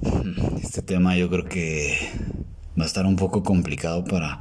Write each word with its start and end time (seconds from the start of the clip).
Este 0.62 0.82
tema 0.82 1.16
yo 1.16 1.28
creo 1.28 1.44
que 1.44 1.96
va 2.78 2.84
a 2.84 2.86
estar 2.86 3.06
un 3.06 3.16
poco 3.16 3.42
complicado 3.42 4.04
para, 4.04 4.38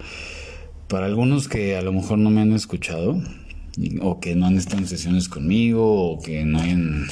para 0.88 1.05
algunos 1.05 1.47
que 1.47 1.78
a 1.78 1.81
lo 1.81 1.94
mejor 1.94 2.18
no 2.18 2.29
me 2.29 2.42
han 2.42 2.54
escuchado 2.54 3.21
o 4.02 4.20
que 4.20 4.36
no 4.36 4.46
han 4.46 4.57
estado 4.57 4.79
en 4.79 4.88
sesiones 4.88 5.28
conmigo 5.28 6.12
o 6.12 6.21
que 6.21 6.46
no 6.46 6.60
hayan 6.60 7.07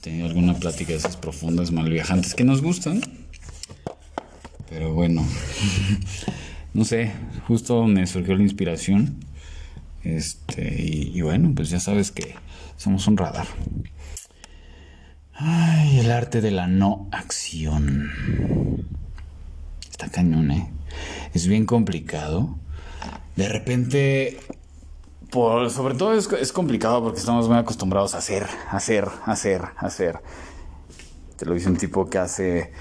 tenido 0.00 0.26
alguna 0.26 0.54
plática 0.54 0.92
de 0.92 0.98
esas 0.98 1.16
profundas 1.16 1.72
malviajantes 1.72 2.34
que 2.34 2.44
nos 2.44 2.62
gustan. 2.62 3.00
Pero 4.68 4.92
bueno, 4.92 5.26
no 6.74 6.84
sé, 6.84 7.12
justo 7.46 7.86
me 7.86 8.06
surgió 8.06 8.36
la 8.36 8.42
inspiración. 8.42 9.24
Este, 10.02 10.82
y 10.82 11.20
bueno, 11.22 11.52
pues 11.54 11.70
ya 11.70 11.80
sabes 11.80 12.12
que 12.12 12.34
somos 12.76 13.06
un 13.08 13.16
radar. 13.16 13.46
Ay, 15.38 15.98
el 15.98 16.10
arte 16.10 16.40
de 16.40 16.50
la 16.50 16.66
no 16.66 17.08
acción. 17.12 18.10
Está 19.90 20.08
cañón, 20.08 20.50
¿eh? 20.50 20.72
Es 21.34 21.46
bien 21.46 21.66
complicado. 21.66 22.56
De 23.36 23.46
repente, 23.46 24.40
por, 25.30 25.70
sobre 25.70 25.94
todo 25.94 26.14
es, 26.14 26.32
es 26.32 26.52
complicado 26.52 27.02
porque 27.02 27.18
estamos 27.18 27.48
muy 27.48 27.58
acostumbrados 27.58 28.14
a 28.14 28.18
hacer, 28.18 28.46
hacer, 28.70 29.08
hacer, 29.26 29.62
hacer. 29.76 30.20
Te 31.36 31.44
lo 31.44 31.52
dice 31.52 31.68
un 31.68 31.76
tipo 31.76 32.08
que 32.08 32.16
hace, 32.16 32.72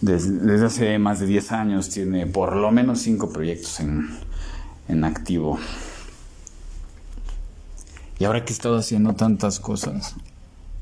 desde, 0.00 0.32
desde 0.32 0.66
hace 0.66 0.98
más 0.98 1.20
de 1.20 1.26
10 1.26 1.52
años, 1.52 1.90
tiene 1.90 2.26
por 2.26 2.56
lo 2.56 2.72
menos 2.72 2.98
5 3.02 3.32
proyectos 3.32 3.78
en, 3.78 4.18
en 4.88 5.04
activo. 5.04 5.60
Y 8.18 8.24
ahora 8.24 8.44
que 8.44 8.52
he 8.52 8.56
estado 8.56 8.78
haciendo 8.78 9.14
tantas 9.14 9.60
cosas, 9.60 10.16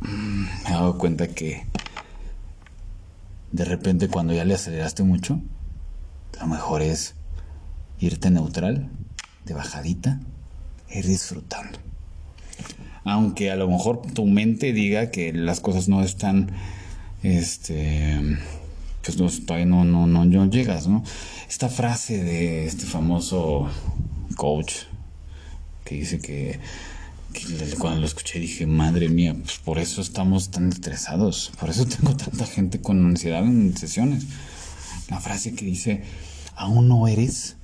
me 0.01 0.69
he 0.69 0.73
dado 0.73 0.99
cuenta 0.99 1.29
que 1.29 1.67
de 3.53 3.65
repente 3.65 4.09
cuando 4.09 4.35
ya 4.35 4.45
le 4.45 4.55
aceleraste 4.55 5.03
mucho, 5.03 5.41
lo 6.41 6.47
mejor 6.47 6.83
es 6.83 7.15
irte 7.99 8.31
neutral, 8.31 8.91
de 9.45 9.55
bajadita, 9.55 10.21
e 10.89 10.99
ir 10.99 11.07
disfrutando. 11.07 11.79
Aunque 13.05 13.51
a 13.51 13.57
lo 13.57 13.69
mejor 13.69 14.03
tu 14.03 14.27
mente 14.27 14.73
diga 14.73 15.11
que 15.11 15.33
las 15.33 15.61
cosas 15.61 15.89
no 15.89 16.03
están, 16.03 16.51
este, 17.23 18.39
pues 19.03 19.17
no, 19.17 19.29
todavía 19.47 19.67
no, 19.67 19.85
no, 19.85 20.07
no, 20.07 20.25
no 20.25 20.51
llegas, 20.51 20.89
¿no? 20.89 21.05
Esta 21.49 21.69
frase 21.69 22.23
de 22.23 22.67
este 22.67 22.85
famoso 22.85 23.69
coach 24.37 24.73
que 25.85 25.95
dice 25.95 26.19
que 26.19 26.59
cuando 27.79 28.01
lo 28.01 28.07
escuché 28.07 28.39
dije, 28.39 28.67
madre 28.67 29.09
mía, 29.09 29.35
pues 29.35 29.59
por 29.59 29.79
eso 29.79 30.01
estamos 30.01 30.51
tan 30.51 30.69
estresados, 30.69 31.53
por 31.59 31.71
eso 31.71 31.87
tengo 31.87 32.17
tanta 32.17 32.47
gente 32.47 32.81
con 32.81 33.05
ansiedad 33.05 33.43
en 33.45 33.77
sesiones. 33.77 34.25
La 35.09 35.21
frase 35.21 35.55
que 35.55 35.65
dice, 35.65 36.03
aún 36.55 36.89
no 36.89 37.07
eres 37.09 37.57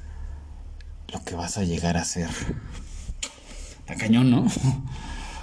lo 1.12 1.22
que 1.24 1.34
vas 1.34 1.58
a 1.58 1.64
llegar 1.64 1.96
a 1.96 2.04
ser. 2.04 2.28
La 3.88 3.96
cañón, 3.96 4.30
¿no? 4.30 4.46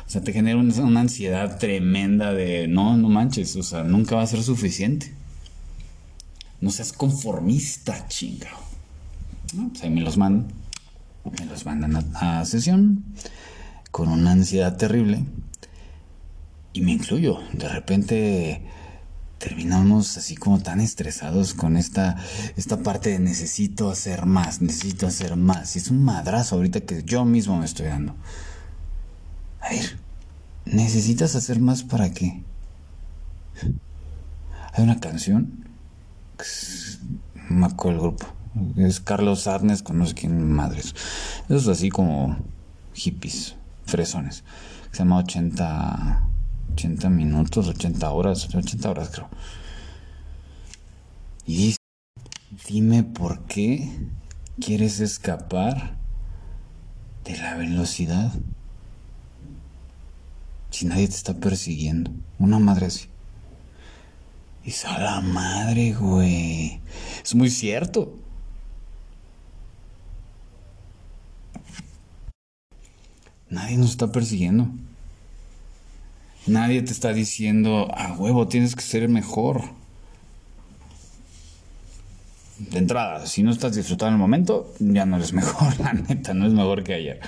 O 0.10 0.12
sea, 0.12 0.24
te 0.24 0.34
genera 0.34 0.58
una 0.58 1.02
ansiedad 1.02 1.60
tremenda 1.60 2.34
de, 2.34 2.68
no, 2.68 2.98
no 2.98 3.10
manches, 3.10 3.56
o 3.56 3.62
sea, 3.62 3.84
nunca 3.84 4.16
va 4.16 4.24
a 4.24 4.26
ser 4.26 4.42
suficiente. 4.42 5.14
No 6.62 6.72
seas 6.72 6.94
conformista, 6.94 8.08
chingado. 8.08 8.58
pues 9.70 9.84
ahí 9.84 9.92
me 9.92 10.02
los 10.02 10.18
mandan, 10.18 10.52
me 11.40 11.46
los 11.46 11.64
mandan 11.64 11.96
a, 12.16 12.40
a 12.40 12.46
sesión 12.46 13.06
con 13.92 14.10
una 14.10 14.32
ansiedad 14.32 14.78
terrible. 14.78 15.26
Y 16.74 16.82
me 16.82 16.92
incluyo. 16.92 17.40
De 17.54 17.68
repente 17.68 18.62
terminamos 19.40 20.18
así 20.18 20.36
como 20.36 20.60
tan 20.60 20.82
estresados 20.82 21.54
con 21.54 21.78
esta, 21.78 22.18
esta 22.58 22.84
parte 22.84 23.10
de 23.12 23.20
necesito 23.20 23.90
hacer 23.90 24.26
más, 24.26 24.62
necesito 24.62 25.08
hacer 25.08 25.36
más. 25.36 25.76
Y 25.76 25.80
es 25.80 25.90
un 25.90 26.04
madrazo 26.04 26.56
ahorita 26.56 26.82
que 26.82 27.04
yo 27.04 27.26
mismo 27.26 27.58
me 27.58 27.66
estoy 27.66 27.88
dando. 27.88 28.16
A 29.62 29.70
ver, 29.70 29.98
¿necesitas 30.66 31.36
hacer 31.36 31.60
más 31.60 31.84
para 31.84 32.12
qué? 32.12 32.44
Hay 34.74 34.84
una 34.84 35.00
canción, 35.00 35.66
no 37.50 37.56
me 37.56 37.66
acuerdo 37.66 37.98
el 37.98 38.02
grupo, 38.02 38.28
es 38.78 39.00
Carlos 39.00 39.48
Arnes 39.48 39.82
con 39.82 39.98
no 39.98 40.06
sé 40.06 40.14
quién 40.14 40.52
madres. 40.52 40.94
Eso 41.46 41.58
es 41.58 41.68
así 41.68 41.90
como 41.90 42.38
hippies 42.94 43.56
fresones. 43.90 44.44
Se 44.92 45.00
llama 45.00 45.18
80, 45.18 46.24
80 46.74 47.10
minutos, 47.10 47.68
80 47.68 48.10
horas, 48.12 48.54
80 48.54 48.90
horas 48.90 49.10
creo. 49.10 49.30
Y 51.46 51.58
dice, 51.58 51.78
dime 52.68 53.04
por 53.04 53.46
qué 53.46 53.90
quieres 54.60 55.00
escapar 55.00 55.98
de 57.24 57.38
la 57.38 57.56
velocidad 57.56 58.32
si 60.70 60.86
nadie 60.86 61.08
te 61.08 61.16
está 61.16 61.34
persiguiendo. 61.34 62.12
Una 62.38 62.60
madre 62.60 62.88
así. 62.88 63.08
Y 64.64 64.74
a 64.86 65.00
la 65.00 65.22
madre, 65.22 65.94
güey. 65.94 66.80
Es 67.24 67.34
muy 67.34 67.50
cierto. 67.50 68.18
Nadie 73.50 73.78
nos 73.78 73.92
está 73.92 74.12
persiguiendo. 74.12 74.68
Nadie 76.46 76.82
te 76.82 76.92
está 76.92 77.14
diciendo, 77.14 77.88
a 77.96 78.14
huevo, 78.14 78.48
tienes 78.48 78.76
que 78.76 78.82
ser 78.82 79.08
mejor. 79.10 79.64
De 82.60 82.78
entrada, 82.78 83.26
si 83.26 83.44
no 83.44 83.52
estás 83.52 83.76
disfrutando 83.76 84.16
el 84.16 84.20
momento, 84.20 84.74
ya 84.80 85.06
no 85.06 85.18
eres 85.18 85.34
mejor, 85.42 85.80
la 85.80 85.94
neta, 85.94 86.34
no 86.34 86.46
es 86.46 86.54
mejor 86.54 86.84
que 86.84 86.94
ayer. 86.94 87.20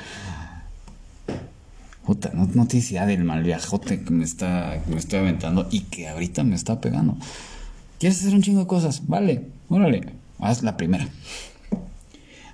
Puta, 2.06 2.32
no, 2.34 2.48
del 2.48 3.24
mal 3.24 3.44
viajote 3.44 4.03
que 4.03 4.12
me, 4.12 4.24
está, 4.24 4.82
que 4.84 4.92
me 4.92 4.98
estoy 4.98 5.20
aventando 5.20 5.68
y 5.72 5.82
que 5.82 6.08
ahorita 6.08 6.44
me 6.44 6.56
está 6.56 6.82
pegando. 6.82 7.16
¿Quieres 8.00 8.20
hacer 8.20 8.34
un 8.34 8.42
chingo 8.42 8.62
de 8.62 8.68
cosas? 8.68 9.08
Vale, 9.08 9.48
órale, 9.70 10.14
haz 10.40 10.64
la 10.64 10.78
primera. 10.78 11.08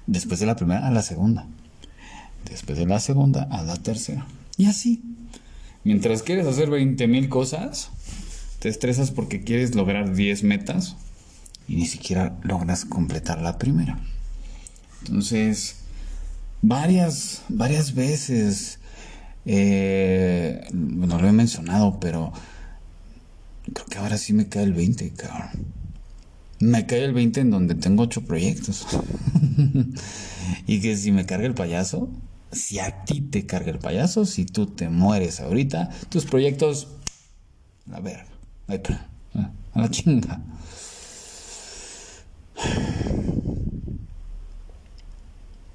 Después 0.06 0.40
de 0.40 0.46
la 0.46 0.56
primera, 0.56 0.86
a 0.86 0.92
la 0.92 1.02
segunda. 1.02 1.48
Después 2.50 2.78
de 2.78 2.86
la 2.86 3.00
segunda, 3.00 3.44
a 3.44 3.64
la 3.64 3.76
tercera. 3.76 4.26
Y 4.58 4.66
así. 4.66 5.02
Mientras 5.84 6.24
quieres 6.24 6.48
hacer 6.48 6.70
20 6.70 7.08
mil 7.08 7.30
cosas, 7.30 7.92
te 8.60 8.70
estresas 8.70 9.12
porque 9.12 9.42
quieres 9.42 9.76
lograr 9.76 10.14
10 10.16 10.44
metas 10.44 10.96
y 11.68 11.76
ni 11.76 11.86
siquiera 11.86 12.38
logras 12.44 12.86
completar 12.86 13.42
la 13.42 13.58
primera. 13.58 14.00
Entonces, 15.06 15.78
varias, 16.62 17.44
varias 17.50 17.94
veces, 17.94 18.80
eh, 19.46 20.68
bueno, 20.74 21.20
lo 21.20 21.28
he 21.28 21.32
mencionado, 21.32 22.00
pero 22.00 22.34
creo 23.74 23.86
que 23.86 23.98
ahora 23.98 24.18
sí 24.18 24.34
me 24.34 24.48
cae 24.48 24.64
el 24.64 24.74
20, 24.74 25.12
cabrón. 25.12 25.50
Me 26.60 26.86
cae 26.88 27.04
el 27.04 27.14
20 27.14 27.42
en 27.42 27.52
donde 27.52 27.76
tengo 27.76 28.04
8 28.04 28.22
proyectos. 28.22 28.88
y 30.68 30.82
que 30.82 30.98
si 30.98 31.12
me 31.12 31.26
carga 31.26 31.46
el 31.46 31.54
payaso, 31.54 32.10
si 32.52 32.80
a 32.80 33.06
ti 33.06 33.22
te 33.22 33.46
carga 33.46 33.72
el 33.72 33.80
payaso, 33.80 34.26
si 34.26 34.46
tú 34.46 34.68
te 34.68 34.90
mueres 34.90 35.40
ahorita, 35.40 35.90
tus 36.10 36.26
proyectos, 36.26 36.88
a 37.92 38.00
ver, 38.00 38.26
a 38.68 39.80
la 39.80 39.90
chinga. 39.90 40.42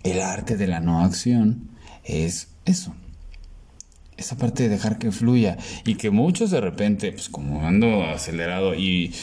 El 0.03 0.21
arte 0.21 0.57
de 0.57 0.67
la 0.67 0.81
no 0.81 1.01
acción 1.01 1.71
es 2.05 2.49
eso. 2.65 2.95
Esa 4.17 4.37
parte 4.37 4.65
de 4.65 4.69
dejar 4.69 4.99
que 4.99 5.13
fluya 5.13 5.59
y 5.85 5.95
que 5.95 6.11
muchos 6.11 6.51
de 6.51 6.61
repente, 6.61 7.13
pues 7.13 7.29
como 7.29 7.67
ando 7.67 8.05
acelerado 8.05 8.75
y 8.75 9.15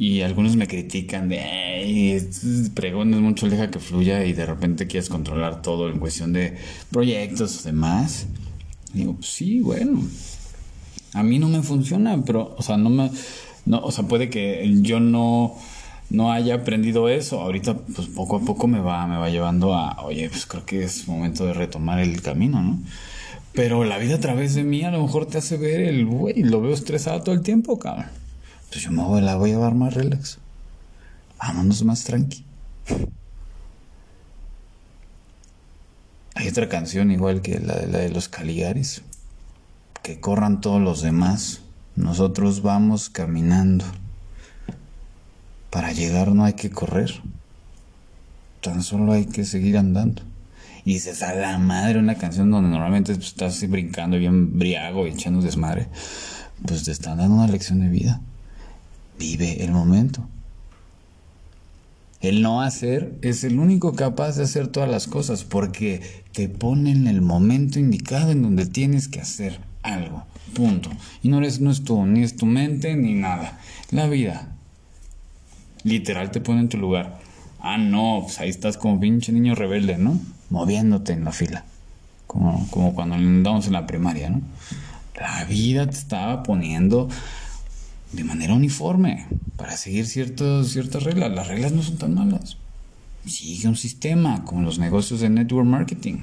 y 0.00 0.22
algunos 0.22 0.56
me 0.56 0.66
critican 0.66 1.28
de, 1.28 2.26
pregones 2.72 3.20
mucho, 3.20 3.50
deja 3.50 3.70
que 3.70 3.80
fluya 3.80 4.24
y 4.24 4.32
de 4.32 4.46
repente 4.46 4.86
quieres 4.86 5.10
controlar 5.10 5.60
todo 5.60 5.90
en 5.90 5.98
cuestión 5.98 6.32
de 6.32 6.56
proyectos 6.90 7.60
o 7.60 7.64
demás. 7.64 8.26
digo, 8.94 9.12
pues 9.16 9.26
sí, 9.26 9.60
bueno, 9.60 10.02
a 11.12 11.22
mí 11.22 11.38
no 11.38 11.50
me 11.50 11.60
funciona, 11.60 12.18
pero, 12.24 12.54
o 12.56 12.62
sea, 12.62 12.78
no 12.78 12.88
me, 12.88 13.10
no, 13.66 13.80
o 13.80 13.92
sea, 13.92 14.04
puede 14.08 14.30
que 14.30 14.74
yo 14.80 15.00
no, 15.00 15.54
no 16.08 16.32
haya 16.32 16.54
aprendido 16.54 17.10
eso. 17.10 17.38
Ahorita, 17.42 17.76
pues 17.76 18.08
poco 18.08 18.36
a 18.36 18.40
poco 18.40 18.66
me 18.68 18.80
va, 18.80 19.06
me 19.06 19.18
va 19.18 19.28
llevando 19.28 19.74
a, 19.74 20.02
oye, 20.02 20.30
pues 20.30 20.46
creo 20.46 20.64
que 20.64 20.82
es 20.82 21.08
momento 21.08 21.44
de 21.44 21.52
retomar 21.52 22.00
el 22.00 22.22
camino, 22.22 22.62
¿no? 22.62 22.78
Pero 23.52 23.84
la 23.84 23.98
vida 23.98 24.14
a 24.14 24.20
través 24.20 24.54
de 24.54 24.64
mí 24.64 24.82
a 24.82 24.90
lo 24.90 25.02
mejor 25.02 25.26
te 25.26 25.36
hace 25.36 25.58
ver 25.58 25.82
el, 25.82 26.06
güey, 26.06 26.42
lo 26.42 26.62
veo 26.62 26.72
estresado 26.72 27.20
todo 27.20 27.34
el 27.34 27.42
tiempo, 27.42 27.78
cabrón. 27.78 28.19
Pues 28.70 28.82
yo 28.82 28.92
me 28.92 29.02
voy, 29.02 29.20
la 29.20 29.36
voy 29.36 29.50
a 29.50 29.54
llevar 29.54 29.74
más 29.74 29.94
relax. 29.94 30.38
Vámonos 31.38 31.82
más 31.82 32.04
tranqui. 32.04 32.44
Hay 36.36 36.48
otra 36.48 36.68
canción 36.68 37.10
igual 37.10 37.42
que 37.42 37.58
la, 37.58 37.74
la 37.86 37.98
de 37.98 38.10
los 38.10 38.28
Caligaris. 38.28 39.02
Que 40.02 40.20
corran 40.20 40.60
todos 40.60 40.80
los 40.80 41.02
demás. 41.02 41.62
Nosotros 41.96 42.62
vamos 42.62 43.10
caminando. 43.10 43.84
Para 45.70 45.92
llegar 45.92 46.28
no 46.28 46.44
hay 46.44 46.52
que 46.54 46.70
correr. 46.70 47.20
Tan 48.60 48.82
solo 48.82 49.12
hay 49.12 49.26
que 49.26 49.44
seguir 49.44 49.78
andando. 49.78 50.22
Y 50.84 51.00
se 51.00 51.14
sale 51.14 51.40
la 51.40 51.58
madre 51.58 51.98
una 51.98 52.16
canción 52.16 52.50
donde 52.50 52.70
normalmente 52.70 53.14
pues, 53.14 53.28
estás 53.28 53.68
brincando 53.68 54.16
bien 54.16 54.58
briago 54.58 55.06
y 55.06 55.10
echando 55.10 55.42
desmadre. 55.42 55.88
Pues 56.66 56.84
te 56.84 56.92
están 56.92 57.18
dando 57.18 57.34
una 57.34 57.48
lección 57.48 57.80
de 57.80 57.88
vida. 57.88 58.20
Vive 59.20 59.62
el 59.62 59.70
momento. 59.70 60.26
El 62.22 62.40
no 62.40 62.62
hacer 62.62 63.18
es 63.20 63.44
el 63.44 63.58
único 63.58 63.94
capaz 63.94 64.36
de 64.36 64.44
hacer 64.44 64.68
todas 64.68 64.90
las 64.90 65.06
cosas 65.06 65.44
porque 65.44 66.00
te 66.32 66.48
pone 66.48 66.90
en 66.90 67.06
el 67.06 67.20
momento 67.20 67.78
indicado 67.78 68.30
en 68.30 68.40
donde 68.40 68.64
tienes 68.64 69.08
que 69.08 69.20
hacer 69.20 69.60
algo. 69.82 70.24
Punto. 70.54 70.88
Y 71.22 71.28
no, 71.28 71.36
eres, 71.36 71.60
no 71.60 71.70
es 71.70 71.84
tú, 71.84 72.06
ni 72.06 72.22
es 72.22 72.34
tu 72.36 72.46
mente, 72.46 72.96
ni 72.96 73.12
nada. 73.12 73.60
La 73.90 74.08
vida. 74.08 74.56
Literal 75.84 76.30
te 76.30 76.40
pone 76.40 76.60
en 76.60 76.70
tu 76.70 76.78
lugar. 76.78 77.18
Ah, 77.60 77.76
no, 77.76 78.20
pues 78.22 78.40
ahí 78.40 78.48
estás 78.48 78.78
como 78.78 78.98
pinche 79.00 79.32
niño 79.32 79.54
rebelde, 79.54 79.98
¿no? 79.98 80.18
Moviéndote 80.48 81.12
en 81.12 81.26
la 81.26 81.32
fila. 81.32 81.66
Como, 82.26 82.66
como 82.70 82.94
cuando 82.94 83.16
andamos 83.16 83.66
en 83.66 83.74
la 83.74 83.86
primaria, 83.86 84.30
¿no? 84.30 84.40
La 85.14 85.44
vida 85.44 85.86
te 85.86 85.96
estaba 85.96 86.42
poniendo 86.42 87.10
de 88.12 88.24
manera 88.24 88.54
uniforme 88.54 89.26
para 89.56 89.76
seguir 89.76 90.06
ciertas, 90.06 90.74
reglas. 91.04 91.30
Las 91.30 91.48
reglas 91.48 91.72
no 91.72 91.82
son 91.82 91.98
tan 91.98 92.14
malas. 92.14 92.56
Sigue 93.26 93.68
un 93.68 93.76
sistema, 93.76 94.44
como 94.44 94.62
los 94.62 94.78
negocios 94.78 95.20
de 95.20 95.28
network 95.28 95.66
marketing. 95.66 96.20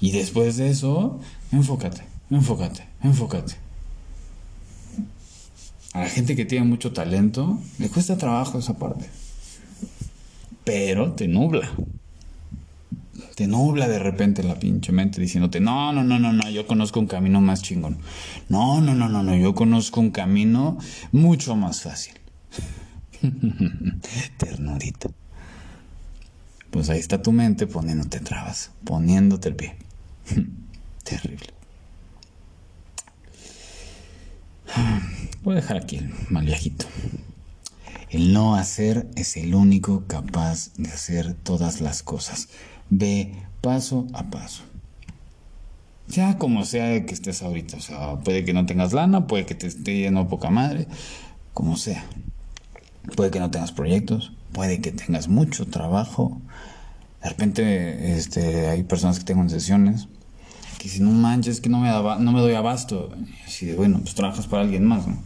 Y 0.00 0.12
después 0.12 0.56
de 0.56 0.70
eso, 0.70 1.20
enfócate, 1.52 2.02
enfócate, 2.30 2.84
enfócate. 3.02 3.54
A 5.92 6.00
la 6.00 6.08
gente 6.08 6.34
que 6.34 6.44
tiene 6.44 6.66
mucho 6.66 6.92
talento, 6.92 7.60
le 7.78 7.88
cuesta 7.88 8.18
trabajo 8.18 8.58
esa 8.58 8.78
parte. 8.78 9.08
Pero 10.64 11.12
te 11.12 11.28
nubla 11.28 11.70
te 13.34 13.46
nubla 13.46 13.88
de 13.88 13.98
repente 13.98 14.42
la 14.42 14.58
pinche 14.58 14.92
mente 14.92 15.20
diciéndote, 15.20 15.60
no, 15.60 15.92
no, 15.92 16.04
no, 16.04 16.18
no, 16.18 16.32
no, 16.32 16.50
yo 16.50 16.66
conozco 16.66 17.00
un 17.00 17.06
camino 17.06 17.40
más 17.40 17.62
chingón. 17.62 17.98
No, 18.48 18.80
no, 18.80 18.94
no, 18.94 19.08
no, 19.08 19.22
no, 19.22 19.36
yo 19.36 19.54
conozco 19.54 20.00
un 20.00 20.10
camino 20.10 20.78
mucho 21.12 21.56
más 21.56 21.82
fácil. 21.82 22.14
Ternurita. 24.38 25.10
Pues 26.70 26.90
ahí 26.90 26.98
está 26.98 27.22
tu 27.22 27.32
mente 27.32 27.66
poniéndote 27.66 28.20
trabas, 28.20 28.70
poniéndote 28.84 29.48
el 29.48 29.56
pie. 29.56 29.76
Terrible. 31.04 31.48
Voy 35.42 35.52
a 35.52 35.56
dejar 35.56 35.76
aquí 35.76 35.96
el 35.96 36.12
mal 36.30 36.46
viajito. 36.46 36.86
El 38.10 38.32
no 38.32 38.54
hacer 38.54 39.08
es 39.16 39.36
el 39.36 39.54
único 39.54 40.04
capaz 40.06 40.72
de 40.76 40.88
hacer 40.88 41.34
todas 41.34 41.80
las 41.80 42.02
cosas. 42.02 42.48
Ve 42.90 43.32
paso 43.60 44.06
a 44.12 44.30
paso. 44.30 44.62
Ya 46.06 46.36
como 46.36 46.64
sea 46.64 47.06
que 47.06 47.14
estés 47.14 47.42
ahorita, 47.42 47.78
o 47.78 47.80
sea, 47.80 48.16
puede 48.20 48.44
que 48.44 48.52
no 48.52 48.66
tengas 48.66 48.92
lana, 48.92 49.26
puede 49.26 49.46
que 49.46 49.54
te 49.54 49.66
esté 49.66 49.98
yendo 49.98 50.28
poca 50.28 50.50
madre, 50.50 50.86
como 51.54 51.76
sea. 51.76 52.04
Puede 53.16 53.30
que 53.30 53.40
no 53.40 53.50
tengas 53.50 53.72
proyectos, 53.72 54.32
puede 54.52 54.80
que 54.80 54.92
tengas 54.92 55.28
mucho 55.28 55.66
trabajo. 55.66 56.40
De 57.22 57.30
repente 57.30 58.16
este, 58.16 58.68
hay 58.68 58.82
personas 58.82 59.18
que 59.18 59.24
tengan 59.24 59.48
sesiones 59.48 60.08
que 60.84 60.90
si 60.90 61.00
no 61.00 61.12
manches 61.12 61.62
que 61.62 61.70
no 61.70 61.80
me, 61.80 61.88
no 61.88 62.32
me 62.32 62.40
doy 62.40 62.52
abasto. 62.52 63.10
así 63.46 63.64
de, 63.64 63.74
bueno, 63.74 64.00
pues 64.02 64.14
trabajas 64.14 64.46
para 64.46 64.64
alguien 64.64 64.84
más, 64.84 65.06
¿no? 65.06 65.16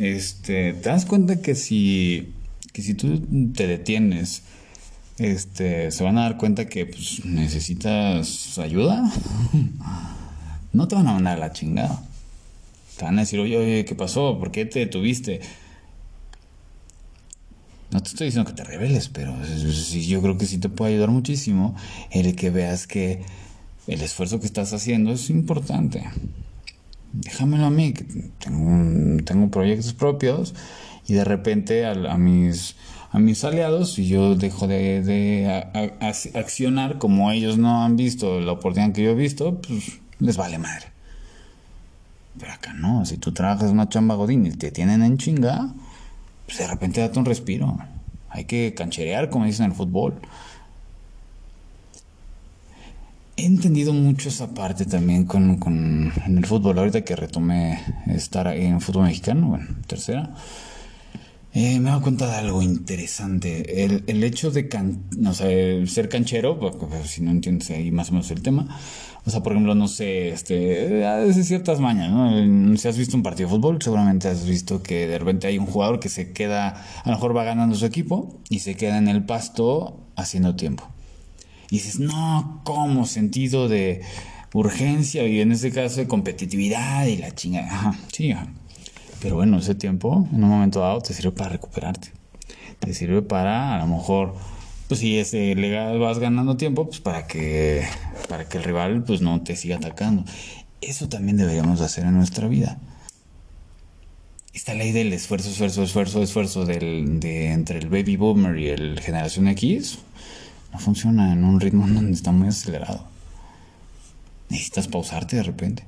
Este, 0.00 0.72
te 0.72 0.88
das 0.88 1.06
cuenta 1.06 1.40
que 1.40 1.54
si, 1.54 2.34
que 2.72 2.82
si 2.82 2.94
tú 2.94 3.20
te 3.54 3.68
detienes 3.68 4.42
este, 5.18 5.90
se 5.90 6.04
van 6.04 6.16
a 6.18 6.22
dar 6.22 6.36
cuenta 6.36 6.68
que 6.68 6.86
pues, 6.86 7.24
necesitas 7.24 8.58
ayuda. 8.58 9.10
no 10.72 10.88
te 10.88 10.94
van 10.94 11.08
a 11.08 11.14
mandar 11.14 11.36
a 11.36 11.40
la 11.40 11.52
chingada. 11.52 12.02
Te 12.96 13.04
van 13.04 13.18
a 13.18 13.22
decir, 13.22 13.40
oye, 13.40 13.56
oye, 13.56 13.84
¿qué 13.84 13.94
pasó? 13.94 14.38
¿Por 14.38 14.50
qué 14.50 14.64
te 14.64 14.80
detuviste? 14.80 15.40
No 17.90 18.02
te 18.02 18.08
estoy 18.08 18.26
diciendo 18.26 18.50
que 18.50 18.56
te 18.56 18.64
rebeles, 18.64 19.08
pero 19.08 19.34
yo 19.44 20.20
creo 20.20 20.36
que 20.36 20.46
sí 20.46 20.58
te 20.58 20.68
puede 20.68 20.92
ayudar 20.92 21.10
muchísimo 21.10 21.74
el 22.10 22.36
que 22.36 22.50
veas 22.50 22.86
que 22.86 23.22
el 23.86 24.02
esfuerzo 24.02 24.40
que 24.40 24.46
estás 24.46 24.72
haciendo 24.74 25.12
es 25.12 25.30
importante. 25.30 26.04
Déjamelo 27.12 27.64
a 27.64 27.70
mí, 27.70 27.94
que 27.94 28.04
tengo, 28.04 29.22
tengo 29.24 29.50
proyectos 29.50 29.94
propios 29.94 30.54
y 31.06 31.14
de 31.14 31.24
repente 31.24 31.86
a 31.86 32.18
mis 32.18 32.76
a 33.10 33.18
mis 33.18 33.42
aliados 33.44 33.98
y 33.98 34.06
yo 34.06 34.34
dejo 34.34 34.66
de, 34.66 35.64
accionar 36.34 36.98
como 36.98 37.30
ellos 37.30 37.56
no 37.56 37.84
han 37.84 37.96
visto 37.96 38.40
la 38.40 38.52
oportunidad 38.52 38.92
que 38.92 39.02
yo 39.02 39.10
he 39.10 39.14
visto, 39.14 39.60
pues 39.60 39.98
les 40.18 40.36
vale 40.36 40.58
madre. 40.58 40.86
Pero 42.38 42.52
acá 42.52 42.72
no, 42.74 43.04
si 43.04 43.16
tú 43.16 43.32
trabajas 43.32 43.70
una 43.70 43.88
chamba 43.88 44.14
godín 44.14 44.46
y 44.46 44.50
te 44.50 44.70
tienen 44.70 45.02
en 45.02 45.16
chinga, 45.16 45.72
pues 46.46 46.58
de 46.58 46.66
repente 46.66 47.00
date 47.00 47.18
un 47.18 47.24
respiro. 47.24 47.78
Hay 48.28 48.44
que 48.44 48.74
cancherear, 48.74 49.30
como 49.30 49.46
dicen 49.46 49.64
en 49.64 49.70
el 49.72 49.76
fútbol. 49.76 50.14
He 53.36 53.46
entendido 53.46 53.92
mucho 53.92 54.28
esa 54.28 54.52
parte 54.54 54.84
también 54.84 55.24
con, 55.24 55.56
con 55.56 56.12
en 56.26 56.38
el 56.38 56.46
fútbol. 56.46 56.78
Ahorita 56.78 57.04
que 57.04 57.16
retomé 57.16 57.80
estar 58.06 58.46
en 58.48 58.80
fútbol 58.80 59.04
mexicano, 59.04 59.48
bueno, 59.48 59.66
tercera 59.86 60.34
eh, 61.58 61.80
me 61.80 61.88
he 61.88 61.90
dado 61.90 62.02
cuenta 62.02 62.38
algo 62.38 62.62
interesante. 62.62 63.84
El, 63.84 64.04
el 64.06 64.22
hecho 64.22 64.52
de 64.52 64.68
ser 65.88 66.08
canchero, 66.08 66.56
pues, 66.60 66.76
pues, 66.76 67.10
si 67.10 67.20
no 67.20 67.32
entiendes 67.32 67.68
ahí 67.70 67.90
más 67.90 68.10
o 68.10 68.12
menos 68.12 68.30
el 68.30 68.42
tema. 68.42 68.78
O 69.26 69.30
sea, 69.30 69.42
por 69.42 69.54
ejemplo, 69.54 69.74
no 69.74 69.88
sé, 69.88 70.28
este, 70.28 70.54
de 70.54 71.44
ciertas 71.44 71.80
mañas, 71.80 72.12
¿no? 72.12 72.76
Si 72.76 72.86
has 72.86 72.96
visto 72.96 73.16
un 73.16 73.24
partido 73.24 73.48
de 73.48 73.56
fútbol, 73.56 73.82
seguramente 73.82 74.28
has 74.28 74.46
visto 74.46 74.84
que 74.84 75.08
de 75.08 75.18
repente 75.18 75.48
hay 75.48 75.58
un 75.58 75.66
jugador 75.66 75.98
que 75.98 76.08
se 76.08 76.32
queda, 76.32 76.68
a 77.02 77.08
lo 77.08 77.16
mejor 77.16 77.36
va 77.36 77.42
ganando 77.42 77.74
su 77.74 77.86
equipo 77.86 78.40
y 78.48 78.60
se 78.60 78.76
queda 78.76 78.96
en 78.96 79.08
el 79.08 79.24
pasto 79.24 80.06
haciendo 80.14 80.54
tiempo. 80.54 80.88
Y 81.70 81.78
dices, 81.78 81.98
no, 81.98 82.60
¿cómo? 82.62 83.04
Sentido 83.04 83.68
de 83.68 84.02
urgencia 84.54 85.26
y 85.26 85.40
en 85.40 85.50
este 85.50 85.72
caso 85.72 85.96
de 85.96 86.06
competitividad 86.06 87.04
y 87.06 87.16
la 87.16 87.34
chingada. 87.34 87.66
Ajá, 87.66 87.98
sí, 88.12 88.30
ajá. 88.30 88.46
Pero 89.20 89.36
bueno, 89.36 89.58
ese 89.58 89.74
tiempo, 89.74 90.28
en 90.32 90.44
un 90.44 90.50
momento 90.50 90.80
dado, 90.80 91.00
te 91.00 91.12
sirve 91.12 91.32
para 91.32 91.50
recuperarte. 91.50 92.12
Te 92.78 92.94
sirve 92.94 93.22
para, 93.22 93.74
a 93.74 93.78
lo 93.78 93.86
mejor, 93.88 94.34
pues 94.86 95.00
si 95.00 95.18
ese 95.18 95.54
legal 95.56 95.98
vas 95.98 96.18
ganando 96.20 96.56
tiempo, 96.56 96.86
pues 96.86 97.00
para 97.00 97.26
que, 97.26 97.84
para 98.28 98.48
que 98.48 98.58
el 98.58 98.64
rival 98.64 99.02
pues 99.02 99.20
no 99.20 99.42
te 99.42 99.56
siga 99.56 99.76
atacando. 99.76 100.24
Eso 100.80 101.08
también 101.08 101.36
deberíamos 101.36 101.80
hacer 101.80 102.04
en 102.04 102.14
nuestra 102.14 102.46
vida. 102.46 102.78
Esta 104.54 104.74
ley 104.74 104.92
del 104.92 105.12
esfuerzo, 105.12 105.50
esfuerzo, 105.50 105.82
esfuerzo, 105.82 106.22
esfuerzo 106.22 106.64
del, 106.64 107.18
de, 107.18 107.52
entre 107.52 107.78
el 107.78 107.88
baby 107.88 108.16
boomer 108.16 108.56
y 108.58 108.68
el 108.68 109.00
generación 109.00 109.48
X 109.48 109.98
no 110.72 110.78
funciona 110.78 111.32
en 111.32 111.44
un 111.44 111.60
ritmo 111.60 111.86
donde 111.88 112.12
está 112.12 112.30
muy 112.30 112.48
acelerado. 112.48 113.04
Necesitas 114.48 114.86
pausarte 114.86 115.36
de 115.36 115.42
repente 115.42 115.84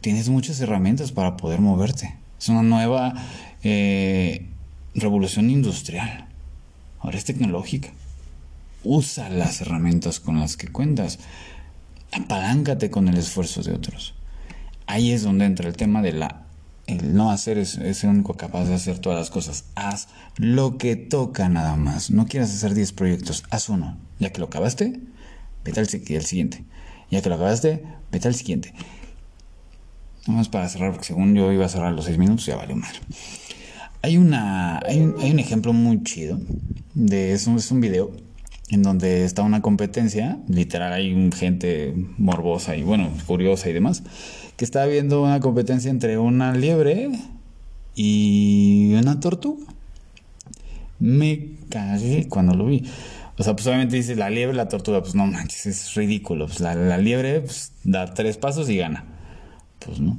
tienes 0.00 0.28
muchas 0.28 0.60
herramientas 0.60 1.12
para 1.12 1.36
poder 1.36 1.60
moverte. 1.60 2.16
Es 2.38 2.48
una 2.48 2.62
nueva 2.62 3.14
eh, 3.62 4.46
revolución 4.94 5.50
industrial. 5.50 6.28
Ahora 7.00 7.18
es 7.18 7.24
tecnológica. 7.24 7.90
Usa 8.84 9.28
las 9.28 9.60
herramientas 9.60 10.20
con 10.20 10.40
las 10.40 10.56
que 10.56 10.68
cuentas. 10.68 11.18
Apaláncate 12.12 12.90
con 12.90 13.08
el 13.08 13.16
esfuerzo 13.16 13.62
de 13.62 13.72
otros. 13.72 14.14
Ahí 14.86 15.12
es 15.12 15.22
donde 15.22 15.44
entra 15.44 15.68
el 15.68 15.76
tema 15.76 16.02
de 16.02 16.12
la... 16.12 16.44
El 16.86 17.14
no 17.14 17.30
hacer 17.30 17.58
es, 17.58 17.76
es 17.76 18.02
el 18.04 18.10
único 18.10 18.34
capaz 18.34 18.64
de 18.64 18.74
hacer 18.74 18.98
todas 18.98 19.18
las 19.18 19.28
cosas. 19.28 19.64
Haz 19.74 20.08
lo 20.36 20.78
que 20.78 20.96
toca 20.96 21.50
nada 21.50 21.76
más. 21.76 22.10
No 22.10 22.26
quieras 22.26 22.50
hacer 22.54 22.72
10 22.72 22.92
proyectos. 22.92 23.44
Haz 23.50 23.68
uno. 23.68 23.98
Ya 24.18 24.30
que 24.30 24.40
lo 24.40 24.46
acabaste, 24.46 24.98
vete 25.64 25.80
al 25.80 25.88
siguiente. 25.88 26.64
Ya 27.10 27.20
que 27.20 27.28
lo 27.28 27.34
acabaste, 27.34 27.84
vete 28.10 28.28
al 28.28 28.34
siguiente. 28.34 28.72
Vamos 30.28 30.50
para 30.50 30.68
cerrar, 30.68 30.92
porque 30.92 31.06
según 31.06 31.34
yo 31.34 31.50
iba 31.52 31.64
a 31.64 31.70
cerrar 31.70 31.90
los 31.94 32.04
seis 32.04 32.18
minutos, 32.18 32.44
ya 32.44 32.54
vale 32.54 32.74
madre. 32.74 32.98
Hay, 34.02 34.18
una, 34.18 34.78
hay, 34.80 35.00
un, 35.00 35.16
hay 35.18 35.30
un 35.30 35.38
ejemplo 35.38 35.72
muy 35.72 36.02
chido 36.02 36.38
de 36.92 37.32
eso, 37.32 37.56
es 37.56 37.70
un 37.70 37.80
video 37.80 38.12
en 38.68 38.82
donde 38.82 39.24
está 39.24 39.40
una 39.40 39.62
competencia, 39.62 40.38
literal 40.46 40.92
hay 40.92 41.30
gente 41.32 41.94
morbosa 42.18 42.76
y 42.76 42.82
bueno, 42.82 43.10
curiosa 43.26 43.70
y 43.70 43.72
demás, 43.72 44.02
que 44.58 44.66
está 44.66 44.84
viendo 44.84 45.22
una 45.22 45.40
competencia 45.40 45.90
entre 45.90 46.18
una 46.18 46.52
liebre 46.52 47.08
y 47.94 48.92
una 48.96 49.20
tortuga. 49.20 49.64
Me 50.98 51.52
cagué 51.70 52.28
cuando 52.28 52.54
lo 52.54 52.66
vi. 52.66 52.84
O 53.38 53.42
sea, 53.42 53.54
pues 53.54 53.66
obviamente 53.66 53.96
dice 53.96 54.14
la 54.14 54.28
liebre, 54.28 54.54
la 54.54 54.68
tortuga, 54.68 55.00
pues 55.00 55.14
no 55.14 55.26
manches, 55.26 55.64
es 55.64 55.94
ridículo. 55.94 56.46
Pues 56.46 56.60
la, 56.60 56.74
la 56.74 56.98
liebre 56.98 57.40
pues, 57.40 57.72
da 57.84 58.12
tres 58.12 58.36
pasos 58.36 58.68
y 58.68 58.76
gana. 58.76 59.04
Pues 59.84 60.00
no. 60.00 60.18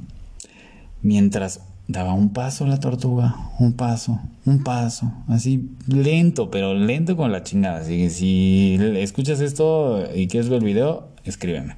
Mientras 1.02 1.60
daba 1.90 2.12
un 2.12 2.32
paso 2.32 2.66
la 2.66 2.78
tortuga, 2.78 3.34
un 3.58 3.72
paso, 3.72 4.20
un 4.44 4.62
paso, 4.62 5.12
así 5.28 5.70
lento, 5.88 6.50
pero 6.50 6.74
lento 6.74 7.16
con 7.16 7.32
la 7.32 7.42
chingada. 7.42 7.80
Así 7.80 7.98
que 7.98 8.10
si 8.10 8.78
escuchas 8.96 9.40
esto 9.40 10.04
y 10.14 10.28
quieres 10.28 10.48
ver 10.48 10.60
el 10.60 10.66
video, 10.66 11.08
escríbeme, 11.24 11.76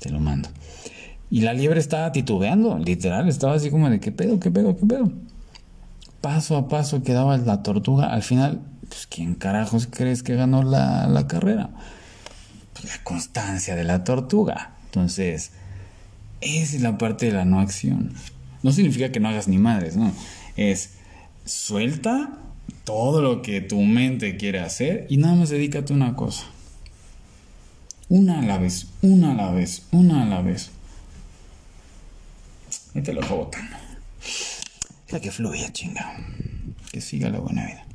te 0.00 0.10
lo 0.10 0.18
mando. 0.18 0.48
Y 1.30 1.42
la 1.42 1.52
liebre 1.52 1.78
estaba 1.78 2.10
titubeando, 2.10 2.78
literal, 2.78 3.28
estaba 3.28 3.54
así 3.54 3.70
como 3.70 3.88
de 3.90 4.00
qué 4.00 4.10
pedo, 4.10 4.40
qué 4.40 4.50
pedo, 4.50 4.76
qué 4.76 4.86
pedo. 4.86 5.12
Paso 6.20 6.56
a 6.56 6.68
paso 6.68 7.02
quedaba 7.02 7.36
la 7.36 7.62
tortuga, 7.62 8.12
al 8.12 8.22
final, 8.22 8.60
pues 8.88 9.06
¿quién 9.06 9.34
carajos 9.34 9.86
crees 9.88 10.24
que 10.24 10.34
ganó 10.34 10.64
la, 10.64 11.06
la 11.06 11.28
carrera? 11.28 11.70
Pues 12.72 12.86
la 12.86 13.04
constancia 13.04 13.76
de 13.76 13.84
la 13.84 14.02
tortuga. 14.02 14.72
Entonces, 14.86 15.52
esa 16.40 16.76
es 16.76 16.82
la 16.82 16.98
parte 16.98 17.26
de 17.26 17.32
la 17.32 17.44
no 17.44 17.60
acción. 17.60 18.12
No 18.62 18.72
significa 18.72 19.12
que 19.12 19.20
no 19.20 19.28
hagas 19.28 19.48
ni 19.48 19.58
madres, 19.58 19.96
no. 19.96 20.12
Es 20.56 20.94
suelta 21.44 22.38
todo 22.84 23.22
lo 23.22 23.42
que 23.42 23.60
tu 23.60 23.80
mente 23.80 24.36
quiere 24.36 24.60
hacer 24.60 25.06
y 25.08 25.16
nada 25.16 25.34
más 25.34 25.50
dedícate 25.50 25.92
a 25.92 25.96
una 25.96 26.14
cosa. 26.14 26.44
Una 28.08 28.40
a 28.40 28.42
la 28.42 28.58
vez, 28.58 28.86
una 29.02 29.32
a 29.32 29.34
la 29.34 29.50
vez, 29.52 29.86
una 29.92 30.22
a 30.22 30.26
la 30.26 30.40
vez. 30.40 30.70
Y 32.94 33.02
te 33.02 33.12
lo 33.12 33.20
botando. 33.20 33.76
Ya 35.08 35.20
que 35.20 35.30
fluya, 35.30 35.72
chinga. 35.72 36.16
Que 36.90 37.00
siga 37.00 37.28
la 37.28 37.38
buena 37.38 37.66
vida. 37.66 37.87